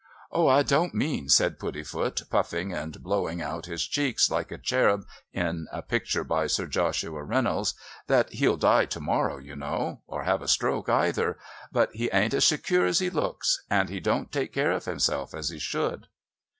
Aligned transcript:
"Oh, 0.31 0.47
I 0.47 0.63
don't 0.63 0.95
mean," 0.95 1.29
said 1.29 1.59
Puddifoot, 1.59 2.23
puffing 2.31 2.73
and 2.73 3.03
blowing 3.03 3.39
out 3.39 3.67
his 3.67 3.85
cheeks 3.85 4.31
like 4.31 4.49
a 4.51 4.57
cherub 4.57 5.05
in 5.31 5.67
a 5.71 5.83
picture 5.83 6.23
by 6.23 6.47
Sir 6.47 6.65
Joshua 6.65 7.21
Reynolds, 7.21 7.75
"that 8.07 8.31
he'll 8.33 8.57
die 8.57 8.85
to 8.87 8.99
morrow, 8.99 9.37
you 9.37 9.55
know 9.55 10.01
or 10.07 10.23
have 10.23 10.41
a 10.41 10.47
stroke 10.47 10.89
either. 10.89 11.37
But 11.71 11.93
he 11.93 12.09
ain't 12.11 12.33
as 12.33 12.45
secure 12.45 12.87
as 12.87 12.97
he 12.97 13.11
looks. 13.11 13.61
And 13.69 13.89
he 13.89 13.99
don't 13.99 14.31
take 14.31 14.51
care 14.51 14.71
of 14.71 14.85
himself 14.85 15.35
as 15.35 15.49
he 15.49 15.59
should." 15.59 16.07